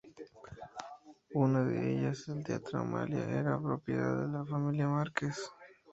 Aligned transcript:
Una 1.35 1.63
de 1.63 1.91
ellas, 1.95 2.27
el 2.27 2.43
"Teatro 2.43 2.79
Amalia" 2.79 3.23
era 3.39 3.61
propiedad 3.61 4.25
de 4.25 4.31
la 4.33 4.43
familia 4.45 4.87
Márquez. 4.87 5.51